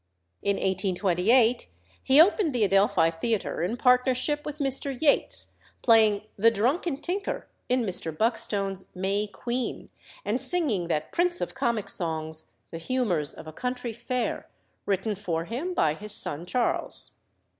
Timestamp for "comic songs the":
11.53-12.79